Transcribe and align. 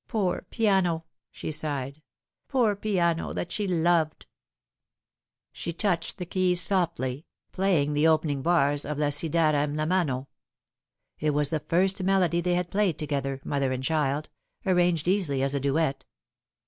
"Poor 0.08 0.44
piano!" 0.50 1.04
she 1.30 1.52
sighed;" 1.52 2.02
poor 2.48 2.74
piano, 2.74 3.32
that 3.32 3.52
she 3.52 3.68
loved." 3.68 4.26
She 5.52 5.72
touched 5.72 6.18
the 6.18 6.26
keys 6.26 6.60
softly, 6.60 7.24
playing 7.52 7.92
the 7.94 8.08
opening 8.08 8.42
bars 8.42 8.84
of 8.84 8.98
La 8.98 9.10
ci 9.10 9.28
darem 9.30 9.76
la 9.76 9.86
mano. 9.86 10.26
It 11.20 11.30
was 11.30 11.50
the 11.50 11.60
first 11.60 12.02
melody 12.02 12.40
they 12.40 12.54
had 12.54 12.72
played 12.72 12.98
together, 12.98 13.40
mother 13.44 13.70
and 13.70 13.84
child 13.84 14.28
arranged 14.66 15.06
easily 15.06 15.40
as 15.40 15.54
a 15.54 15.60
duet. 15.60 16.04